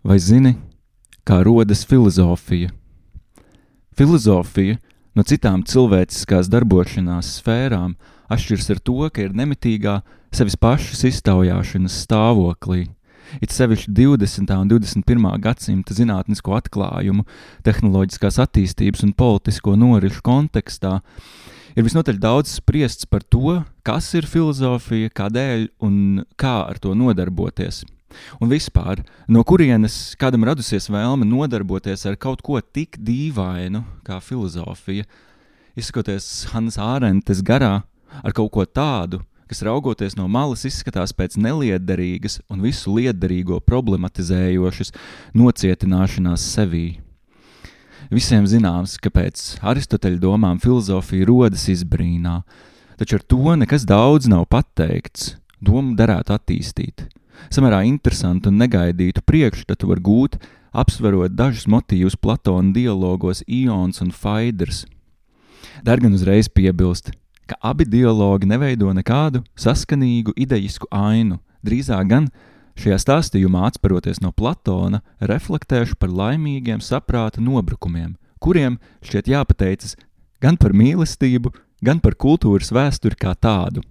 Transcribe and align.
Vai 0.00 0.16
zini, 0.16 0.54
kā 1.28 1.42
rodas 1.44 1.82
filozofija? 1.84 2.70
Filozofija 3.92 4.78
no 5.12 5.24
citām 5.28 5.60
cilvēciskās 5.60 6.48
darbošanās 6.48 7.34
sfērām 7.36 7.98
atšķiras 8.32 8.70
ar 8.72 8.80
to, 8.80 8.96
ka 9.12 9.26
ir 9.26 9.36
nemitīgā 9.36 9.98
sevis 10.32 10.56
pašas 10.56 11.04
iztaujāšanas 11.10 11.98
stāvoklī. 12.06 12.86
It 13.44 13.52
sevišķi 13.52 13.92
20. 14.00 14.56
un 14.56 14.72
21. 14.72 15.28
gadsimta 15.44 15.92
zinātnisko 15.92 16.56
atklājumu, 16.56 17.28
tehnoloģiskās 17.68 18.40
attīstības 18.40 19.04
un 19.04 19.12
politisko 19.12 19.76
norišu 19.76 20.24
kontekstā 20.24 20.96
ir 21.76 21.84
visnotaļ 21.84 22.24
daudz 22.24 22.56
spriests 22.56 23.04
par 23.04 23.20
to, 23.20 23.60
kas 23.84 24.14
ir 24.16 24.24
filozofija, 24.24 25.12
kādēļ 25.12 25.72
un 25.84 26.24
kā 26.40 26.62
ar 26.72 26.80
to 26.80 26.96
nodarboties. 26.96 27.84
Un 28.40 28.50
vispār, 28.50 29.04
no 29.30 29.44
kurienes 29.46 30.14
kādam 30.20 30.44
radusies 30.48 30.90
vēlme 30.90 31.28
nodarboties 31.28 32.06
ar 32.08 32.18
kaut 32.20 32.42
ko 32.46 32.60
tik 32.60 32.98
dīvainu 32.98 33.84
kā 34.06 34.20
filozofija, 34.24 35.06
izsakoties 35.78 36.50
Hannes 36.54 36.78
Ārentes 36.80 37.42
garā, 37.46 37.82
ar 38.22 38.34
kaut 38.36 38.50
ko 38.54 38.66
tādu, 38.66 39.22
kas 39.50 39.62
raugoties 39.66 40.14
no 40.18 40.28
malas 40.30 40.62
izskatās 40.68 41.14
pēc 41.16 41.34
neliederīgas 41.40 42.38
un 42.50 42.62
visu 42.62 42.94
liederīgo 42.94 43.58
problematizējošas 43.66 44.92
nocietināšanās 45.34 46.44
sevī. 46.54 47.00
Visiem 48.10 48.46
zināms, 48.48 48.96
ka 48.98 49.10
pēc 49.14 49.60
Aristoteļa 49.62 50.18
domām 50.22 50.58
filozofija 50.62 51.26
rodas 51.28 51.68
izbrīnā, 51.70 52.40
taču 52.98 53.18
ar 53.18 53.26
to 53.26 53.56
nekas 53.58 53.86
daudz 53.86 54.30
nav 54.30 54.46
pateikts. 54.50 55.36
Domu 55.60 55.92
derētu 55.98 56.32
attīstīt. 56.34 57.04
Samērā 57.50 57.82
interesantu 57.88 58.50
un 58.50 58.60
negaidītu 58.60 59.22
priekšstatu 59.26 59.88
var 59.90 60.02
gūt, 60.04 60.36
apsverot 60.70 61.34
dažus 61.34 61.66
motīvus 61.70 62.18
Platona 62.18 62.72
dialogos 62.74 63.42
Ions 63.46 64.02
un 64.04 64.12
Faidrs. 64.14 64.84
Dargan 65.82 66.14
uzreiz 66.14 66.48
piebilst, 66.48 67.10
ka 67.50 67.56
abi 67.72 67.86
dialogi 67.88 68.46
neveido 68.46 68.92
nekādu 68.94 69.42
saskanīgu 69.58 70.36
ideisku 70.38 70.86
ainu, 70.94 71.40
drīzāk 71.66 72.06
gan 72.10 72.28
šajā 72.80 72.98
stāstījumā 73.02 73.64
atspēroties 73.68 74.22
no 74.22 74.30
Platona, 74.32 75.02
reflektēšu 75.20 75.98
par 75.98 76.12
laimīgiem 76.14 76.82
saprāta 76.84 77.42
nobrukumiem, 77.42 78.14
kuriem 78.38 78.78
šķiet 79.04 79.32
jāpateicas 79.32 79.96
gan 80.40 80.56
par 80.56 80.72
mīlestību, 80.76 81.52
gan 81.84 82.00
par 82.00 82.16
kultūras 82.16 82.72
vēsturi 82.72 83.18
kā 83.20 83.34
tādu. 83.34 83.82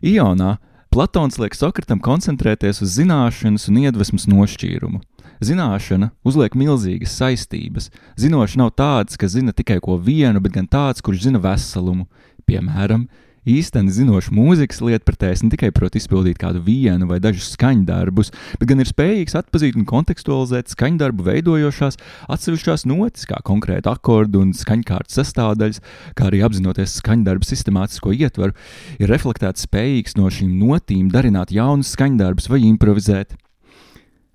Ionā 0.00 0.56
Platons 0.90 1.36
liek 1.38 1.54
Sokratam 1.54 2.00
koncentrēties 2.02 2.80
uz 2.82 2.96
zināšanas 2.96 3.68
un 3.70 3.76
iedvesmas 3.78 4.24
nošķīrumu. 4.26 4.98
Zināšana 5.38 6.08
uzliek 6.26 6.56
milzīgas 6.58 7.12
saistības. 7.14 7.86
Zinošs 8.18 8.56
nav 8.58 8.72
tāds, 8.74 9.14
kas 9.14 9.36
zina 9.36 9.54
tikai 9.54 9.76
ko 9.84 9.94
vienu, 10.02 10.42
bet 10.42 10.56
gan 10.56 10.66
tāds, 10.66 10.98
kurš 10.98 11.28
zina 11.28 11.38
veselumu. 11.44 12.08
Piemēram, 12.42 13.04
īstenībā 13.48 13.94
zinošs 13.96 14.30
mūzikas 14.34 14.80
lietpratējs 14.84 15.44
ne 15.44 15.50
tikai 15.54 15.70
prot 15.74 15.96
izpildīt 15.96 16.38
kādu 16.40 16.60
vienu 16.64 17.08
vai 17.10 17.20
dažus 17.22 17.54
skaņdarbus, 17.56 18.32
bet 18.60 18.70
gan 18.70 18.82
ir 18.82 18.90
spējīgs 18.90 19.36
atpazīt 19.40 19.78
un 19.80 19.86
kontekstualizēt 19.88 20.72
skaņdarbu 20.74 21.26
veidojošās 21.28 22.00
atsevišķās 22.36 22.86
notis, 22.90 23.26
kā 23.30 23.40
konkrēti 23.46 23.90
akordu 23.90 24.44
un 24.44 24.54
skaņkārtas 24.56 25.20
sastāvdaļas, 25.20 25.82
kā 26.18 26.28
arī 26.28 26.44
apzinoties 26.46 26.98
skaņdarbu 27.00 27.48
sistemātisko 27.48 28.14
ietvaru, 28.16 28.56
ir 29.00 29.12
reflektēts 29.12 29.68
spējīgs 29.68 30.18
no 30.20 30.32
šīm 30.32 30.58
notīm 30.60 31.08
darināt 31.12 31.54
jaunus 31.54 31.94
skaņdarbus 31.96 32.50
vai 32.52 32.64
improvizēt. 32.68 33.38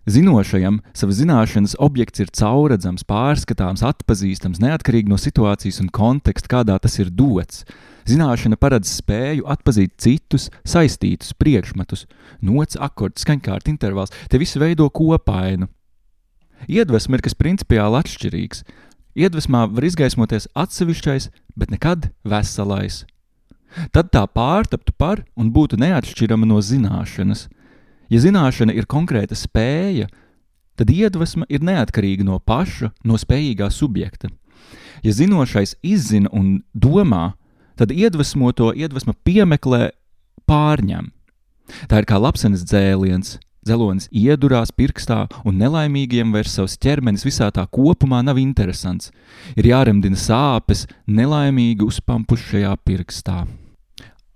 Zinošajam 0.06 0.84
savas 0.94 1.18
zināšanas 1.18 1.74
objekts 1.82 2.22
ir 2.22 2.30
caurredzams, 2.30 3.02
pārskatāms, 3.10 3.82
atpazīstams, 3.82 4.60
neatkarīgi 4.62 5.10
no 5.10 5.18
situācijas 5.18 5.80
un 5.82 5.90
konteksta, 5.90 6.52
kādā 6.52 6.76
tas 6.82 7.00
ir 7.02 7.10
dots. 7.10 7.64
Zināšana 8.06 8.60
paredz 8.62 8.92
spēju 9.00 9.48
atpazīt 9.50 9.96
citus 9.98 10.52
saistītus 10.62 11.34
priekšmetus, 11.42 12.06
nots, 12.46 12.78
akords, 12.78 13.26
skaņkārt, 13.26 13.72
intervāls, 13.72 14.14
te 14.30 14.38
visu 14.38 14.62
veido 14.62 14.92
kopainu. 14.94 15.72
Iedvesma 16.70 17.18
ir 17.18 17.26
kas 17.26 17.34
principiāli 17.38 17.98
atšķirīgs. 18.04 18.62
Iedvesmā 19.18 19.66
var 19.74 19.90
izgaismoties 19.90 20.52
atsevišķais, 20.54 21.32
bet 21.58 21.74
nekad 21.74 22.12
veselais. 22.22 23.08
Tad 23.90 24.14
tā 24.14 24.22
pārtaptu 24.30 24.94
par 24.94 25.26
un 25.34 25.50
būtu 25.56 25.82
neatšķirama 25.82 26.46
no 26.46 26.62
zināšanas. 26.62 27.48
Ja 28.10 28.22
zināšana 28.22 28.76
ir 28.76 28.86
konkrēta 28.90 29.38
spēja, 29.38 30.10
tad 30.78 30.92
iedvesma 30.94 31.48
ir 31.50 31.64
neatkarīga 31.66 32.26
no 32.28 32.40
paša, 32.40 32.92
no 33.04 33.18
spējīgā 33.18 33.70
subjekta. 33.74 34.30
Ja 35.04 35.14
zinošais 35.14 35.76
izzina 35.84 36.30
un 36.34 36.62
domā, 36.74 37.34
tad 37.78 37.92
iedvesmoto 37.92 38.72
iedvesma 38.76 39.16
piemeklē, 39.26 39.90
pārņem. 40.50 41.12
Tā 41.90 42.02
ir 42.02 42.08
kā 42.10 42.22
lapsenes 42.22 42.64
dzēliens. 42.66 43.40
Zelonis 43.66 44.06
iedurās 44.14 44.70
pirkstā, 44.70 45.24
un 45.42 45.58
nelaimīgiem 45.58 46.30
vairs 46.36 46.54
savs 46.54 46.76
ķermenis 46.78 47.26
visā 47.26 47.48
tā 47.50 47.64
kopumā 47.66 48.20
nav 48.22 48.38
interesants. 48.38 49.10
Ir 49.58 49.72
jāremdina 49.72 50.20
sāpes 50.22 50.84
nelaimīgi 51.10 51.82
uzpampušajā 51.82 52.76
pirkstā. 52.86 53.40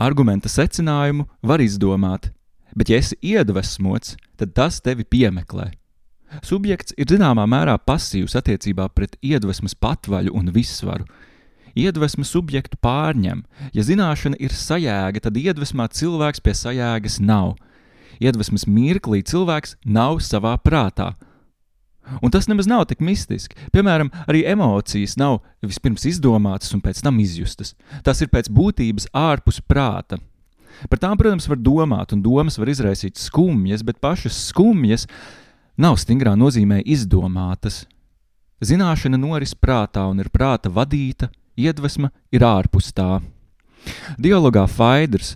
Argumenta 0.01 0.49
secinājumu 0.49 1.27
var 1.45 1.61
izdomāt, 1.61 2.31
bet 2.79 2.89
ja 2.89 2.99
esi 3.01 3.17
iedvesmots, 3.21 4.15
tad 4.39 4.55
tas 4.55 4.79
tevi 4.81 5.03
piemeklē. 5.03 5.69
Subjekts 6.45 6.93
ir 6.97 7.09
zināmā 7.09 7.43
mērā 7.49 7.75
pasīvs 7.81 8.37
attiecībā 8.37 8.85
pret 8.93 9.17
iedvesmas 9.25 9.75
patvaļu 9.75 10.35
un 10.37 10.51
vissvaru. 10.53 11.07
Iedvesma 11.77 12.25
subjektu 12.25 12.77
pārņem. 12.81 13.43
Ja 13.73 13.85
zināšana 13.85 14.37
ir 14.41 14.53
sajēga, 14.55 15.23
tad 15.25 15.37
iedvesmā 15.37 15.89
cilvēks 15.93 16.41
pie 16.45 16.53
sajēgas 16.57 17.19
nav. 17.21 17.57
Iedvesmas 18.19 18.67
mirklī 18.67 19.23
cilvēks 19.25 19.77
nav 19.85 20.19
savā 20.25 20.55
prātā. 20.61 21.13
Un 22.23 22.33
tas 22.33 22.47
nemaz 22.49 22.67
nav 22.67 22.87
tik 22.89 23.03
mistiski. 23.05 23.57
Piemēram, 23.73 24.09
arī 24.25 24.41
emocijas 24.49 25.15
nav 25.19 25.39
vispirms 25.61 26.07
izdomātas 26.09 26.73
un 26.73 26.81
pēc 26.81 27.03
tam 27.05 27.19
izjustas. 27.21 27.75
Tas 28.05 28.21
ir 28.23 28.31
pēc 28.33 28.49
būtības 28.53 29.11
ārpus 29.13 29.61
prāta. 29.61 30.17
Par 30.87 31.01
tām, 31.01 31.17
protams, 31.19 31.49
var 31.51 31.59
domāt, 31.59 32.13
un 32.15 32.23
domas 32.23 32.59
var 32.59 32.71
izraisīt 32.71 33.19
skumjas, 33.19 33.83
bet 33.83 33.99
pašas 33.99 34.37
skumjas 34.51 35.07
nav 35.79 35.97
stingrā 35.99 36.35
nozīmē 36.39 36.79
izdomātas. 36.87 37.83
Zināšana 38.63 39.19
noris 39.19 39.55
prātā 39.55 40.05
un 40.11 40.19
ir 40.23 40.31
prāta 40.31 40.71
vadīta, 40.71 41.29
iedvesma 41.59 42.11
ir 42.31 42.43
ārpus 42.47 42.91
tā. 42.95 43.19
Dialogā 44.19 44.65
Faidrs, 44.67 45.35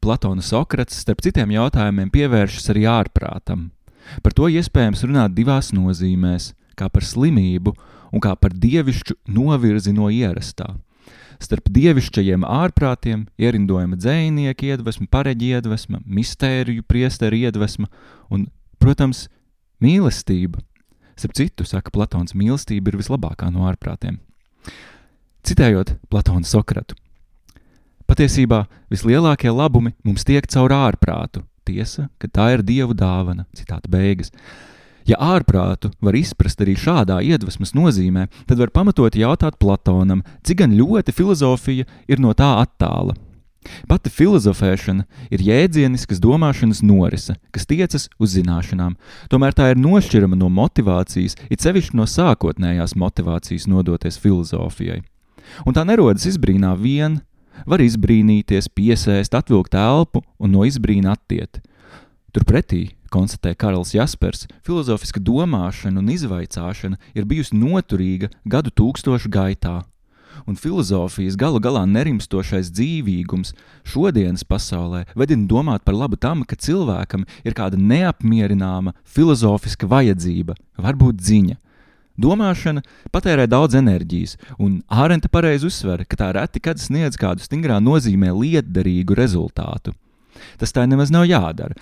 Platona 0.00 0.42
Sokrats, 0.42 1.00
starp 1.02 1.22
citiem 1.22 1.50
jautājumiem 1.54 2.10
pievēršas 2.14 2.70
arī 2.72 2.86
ārprātam. 2.88 3.68
Par 4.24 4.34
to 4.34 4.48
iespējams 4.50 5.02
runāt 5.06 5.34
divās 5.36 5.70
nozīmēs, 5.76 6.52
kā 6.78 6.88
par 6.88 7.04
slimību 7.06 7.74
un 8.10 8.22
kā 8.22 8.32
par 8.38 8.54
dievišķu 8.54 9.18
novirzi 9.34 9.92
no 9.94 10.08
ierastā. 10.10 10.72
Starp 11.40 11.70
dievišķajiem 11.72 12.44
ārprātiem 12.44 13.24
ierindojama 13.40 13.96
dzēnieka 13.96 14.74
iedvesma, 14.74 15.06
pareģa 15.08 15.60
iedvesma, 15.60 16.02
mistēriju 16.04 16.84
priesteru 16.84 17.38
iedvesma 17.40 17.88
un, 18.28 18.48
protams, 18.82 19.28
mīlestība. 19.80 20.60
Starp 21.16 21.36
citu, 21.36 21.64
saka 21.68 21.92
Platons, 21.92 22.36
mīlestība 22.36 22.92
ir 22.92 23.00
vislabākā 23.00 23.48
no 23.52 23.64
ārprātiem. 23.68 24.20
Citējot 25.48 25.94
Platonu 26.12 26.44
Sokratu. 26.44 26.96
Patiesībā 28.10 28.64
vislielākie 28.92 29.52
labumi 29.54 29.94
mums 30.04 30.26
tiek 30.28 30.44
caur 30.50 30.72
ārprātu. 30.76 31.44
Tiesa, 31.64 32.08
ka 32.18 32.28
tā 32.28 32.48
ir 32.56 32.64
dievu 32.66 32.96
dāvana. 32.96 33.46
Citāta 33.56 33.88
beigas. 33.92 34.32
Ja 35.10 35.16
ārprātu 35.18 35.90
var 36.04 36.14
izprast 36.14 36.60
arī 36.62 36.76
šādā 36.78 37.16
iedvesmas 37.26 37.72
nozīmē, 37.74 38.28
tad 38.46 38.60
var 38.60 38.70
pamatot 38.70 39.16
jautāt 39.18 39.56
Platonam, 39.58 40.20
cik 40.46 40.60
gan 40.62 40.76
ļoti 40.78 41.14
filozofija 41.16 41.86
ir 42.06 42.22
no 42.22 42.30
tā 42.36 42.52
attāla. 42.60 43.16
Pati 43.90 44.12
filozofēšana 44.14 45.04
ir 45.34 45.42
jēdzieniskas 45.44 46.20
domāšanas 46.22 46.84
norise, 46.86 47.34
kas 47.50 47.66
tiecas 47.68 48.06
uz 48.22 48.36
zināšanām. 48.36 48.94
Tomēr 49.32 49.56
tā 49.56 49.72
ir 49.72 49.80
nošķirama 49.82 50.38
no 50.38 50.48
motivācijas, 50.60 51.36
it 51.50 51.64
sevišķi 51.64 51.98
no 51.98 52.06
sākotnējās 52.08 52.94
motivācijas 52.96 53.66
nodoties 53.68 54.20
filozofijai. 54.22 55.02
Un 55.66 55.74
tā 55.76 55.84
nerodas 55.84 56.28
izbrīnā 56.30 56.72
vien, 56.78 57.18
var 57.66 57.82
izbrīnīties, 57.82 58.70
piesēst, 58.78 59.34
atvilkt 59.34 59.74
elpu 59.74 60.22
un 60.38 60.54
no 60.54 60.64
izbrīna 60.68 61.18
attiet. 61.18 61.60
Turpretī 62.30 62.92
konstatē 63.10 63.56
Karls 63.58 63.90
Jaspers, 63.90 64.44
filozofiska 64.62 65.18
domāšana 65.18 65.98
un 65.98 66.10
izvaicāšana 66.14 66.98
ir 67.14 67.26
bijusi 67.26 67.56
noturīga 67.58 68.30
gadu 68.46 68.70
tūkstošu 68.70 69.30
gaitā. 69.30 69.80
un 70.46 70.56
filozofijas 70.56 71.36
galu 71.36 71.60
galā 71.60 71.82
nerimstošais 71.86 72.70
dzīvīgums 72.72 73.52
šodienas 73.84 74.44
pasaulē 74.48 75.04
vedina 75.14 75.46
domāt 75.46 75.84
par 75.84 75.94
labu 75.94 76.16
tam, 76.16 76.44
ka 76.44 76.56
cilvēkam 76.56 77.26
ir 77.44 77.56
kāda 77.56 77.76
neapmierināma 77.76 78.94
filozofiska 79.04 79.86
vajadzība, 79.90 80.56
varbūt 80.78 81.20
ziņa. 81.20 81.56
Domāšana 82.20 82.82
patērē 83.12 83.46
daudz 83.48 83.76
enerģijas, 83.78 84.36
un 84.58 84.82
Ārenta 84.88 85.28
pareizi 85.32 85.66
uzsver, 85.66 86.04
ka 86.04 86.18
tā 86.20 86.32
reti 86.36 86.60
kad 86.60 86.80
sniedz 86.80 87.16
kādu 87.20 87.44
stingrā 87.44 87.78
nozīmē 87.80 88.32
lietderīgu 88.36 89.16
rezultātu. 89.16 89.94
Tas 90.60 90.72
tā 90.72 90.86
nemaz 90.88 91.12
nav 91.12 91.26
jādara. 91.28 91.76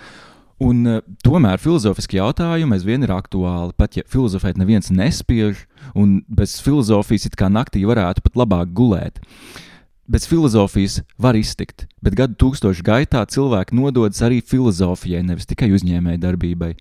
Un, 0.59 0.83
uh, 0.83 0.99
tomēr 1.23 1.61
filozofiski 1.61 2.19
jautājumi 2.19 2.75
aizvien 2.75 3.05
ir 3.05 3.13
aktuāli. 3.15 3.71
Pat 3.79 3.95
ja 3.95 4.03
filozofēt 4.11 4.59
neviens 4.59 4.91
nespiež, 4.91 5.63
un 5.95 6.19
bez 6.27 6.57
filozofijas 6.63 7.29
it 7.29 7.37
kā 7.39 7.47
naktī 7.47 7.85
varētu 7.87 8.25
pat 8.25 8.35
labāk 8.39 8.73
gulēt. 8.75 9.21
Bez 10.09 10.25
filozofijas 10.27 10.99
var 11.21 11.37
iztikt, 11.37 11.85
bet 12.01 12.15
gadu 12.17 12.33
tūkstošu 12.41 12.83
gaitā 12.83 13.21
cilvēki 13.29 13.77
nododas 13.77 14.23
arī 14.25 14.41
filozofijai, 14.41 15.21
nevis 15.23 15.45
tikai 15.47 15.69
uzņēmēji 15.77 16.23
darbībai. 16.23 16.71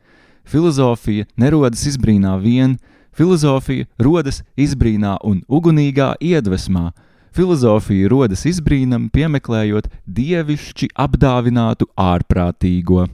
Filozofija 0.48 1.26
nerodas 1.36 1.84
izbrīnā 1.90 2.32
vien, 2.40 2.78
filozofija 3.12 3.84
rodas 4.00 4.40
izbrīnā 4.56 5.18
un 5.28 5.42
ugunīgā 5.44 6.14
iedvesmā. 6.24 6.88
Filozofija 7.36 8.08
rodas 8.08 8.46
izbrīnam, 8.48 9.10
piemeklējot 9.12 9.92
dievišķi 10.08 10.88
apdāvinātu 10.96 11.92
ārprātīgo. 12.00 13.04